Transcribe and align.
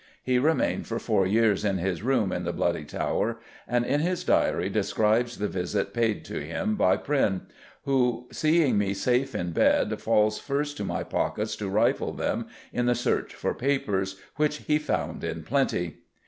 He 0.23 0.39
remained 0.39 0.87
for 0.87 0.97
four 0.97 1.27
years 1.27 1.63
in 1.63 1.77
his 1.77 2.01
room 2.01 2.31
in 2.31 2.43
the 2.43 2.51
Bloody 2.51 2.85
Tower, 2.85 3.37
and 3.67 3.85
in 3.85 3.99
his 3.99 4.23
diary 4.23 4.67
describes 4.67 5.37
the 5.37 5.47
visit 5.47 5.93
paid 5.93 6.25
to 6.25 6.43
him 6.43 6.75
by 6.75 6.97
Prynne, 6.97 7.41
"who 7.85 8.27
seeing 8.31 8.79
me 8.79 8.95
safe 8.95 9.35
in 9.35 9.51
bed, 9.51 10.01
falls 10.01 10.39
first 10.39 10.75
to 10.77 10.83
my 10.83 11.03
pockets 11.03 11.55
to 11.57 11.69
rifle 11.69 12.13
them" 12.13 12.47
in 12.73 12.87
the 12.87 12.95
search 12.95 13.35
for 13.35 13.53
papers, 13.53 14.19
which 14.37 14.63
he 14.65 14.79
found 14.79 15.23
in 15.23 15.43
plenty. 15.43 15.97